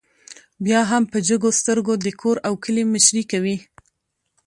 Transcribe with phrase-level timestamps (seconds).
[0.63, 3.57] بيا هم په جګو سترګو د کور او کلي مشري کوي